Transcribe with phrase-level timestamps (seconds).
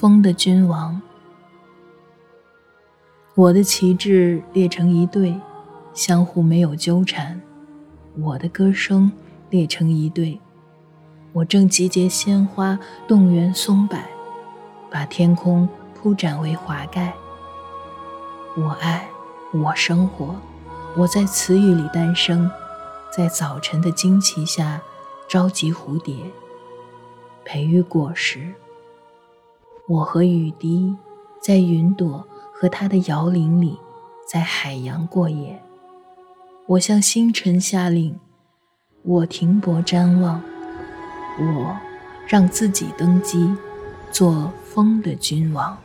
[0.00, 0.98] 风的君王。
[3.34, 5.38] 我的旗帜列成一队，
[5.92, 7.38] 相互没有纠缠；
[8.18, 9.12] 我的歌声
[9.50, 10.40] 列成一队，
[11.34, 13.98] 我正集结鲜花，动员松柏，
[14.90, 17.12] 把天空铺展为华盖。
[18.56, 19.06] 我爱，
[19.52, 20.34] 我生活，
[20.96, 22.50] 我在词语里诞生，
[23.14, 24.80] 在早晨的惊奇下
[25.28, 26.16] 召集蝴蝶，
[27.44, 28.54] 培育果实。
[29.90, 30.94] 我和雨滴
[31.42, 33.76] 在云朵和它的摇铃里，
[34.24, 35.60] 在海洋过夜。
[36.68, 38.16] 我向星辰下令，
[39.02, 40.40] 我停泊瞻望，
[41.40, 41.76] 我
[42.28, 43.52] 让自己登基，
[44.12, 45.76] 做风的君王。